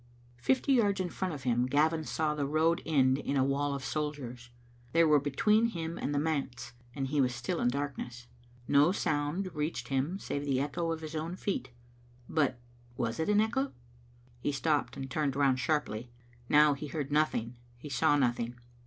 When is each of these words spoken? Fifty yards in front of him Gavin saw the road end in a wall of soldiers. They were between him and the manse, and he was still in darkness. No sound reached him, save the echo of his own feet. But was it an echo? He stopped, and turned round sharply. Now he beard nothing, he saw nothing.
Fifty 0.41 0.73
yards 0.73 0.99
in 0.99 1.09
front 1.11 1.31
of 1.31 1.43
him 1.43 1.67
Gavin 1.67 2.03
saw 2.03 2.33
the 2.33 2.47
road 2.47 2.81
end 2.87 3.19
in 3.19 3.37
a 3.37 3.43
wall 3.43 3.75
of 3.75 3.85
soldiers. 3.85 4.49
They 4.93 5.03
were 5.03 5.19
between 5.19 5.67
him 5.67 5.99
and 5.99 6.11
the 6.11 6.17
manse, 6.17 6.73
and 6.95 7.05
he 7.09 7.21
was 7.21 7.35
still 7.35 7.59
in 7.61 7.67
darkness. 7.67 8.25
No 8.67 8.91
sound 8.91 9.53
reached 9.53 9.89
him, 9.89 10.17
save 10.17 10.43
the 10.43 10.59
echo 10.59 10.91
of 10.91 11.01
his 11.01 11.15
own 11.15 11.35
feet. 11.35 11.69
But 12.27 12.57
was 12.97 13.19
it 13.19 13.29
an 13.29 13.41
echo? 13.41 13.73
He 14.39 14.51
stopped, 14.51 14.97
and 14.97 15.07
turned 15.07 15.35
round 15.35 15.59
sharply. 15.59 16.09
Now 16.49 16.73
he 16.73 16.89
beard 16.89 17.11
nothing, 17.11 17.57
he 17.77 17.87
saw 17.87 18.17
nothing. 18.17 18.55